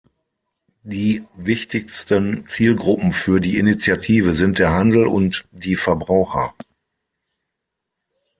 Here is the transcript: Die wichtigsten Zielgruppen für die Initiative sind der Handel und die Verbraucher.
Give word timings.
Die 0.81 1.25
wichtigsten 1.35 2.47
Zielgruppen 2.47 3.13
für 3.13 3.39
die 3.39 3.59
Initiative 3.59 4.33
sind 4.33 4.57
der 4.57 4.71
Handel 4.71 5.05
und 5.05 5.47
die 5.51 5.75
Verbraucher. 5.75 6.55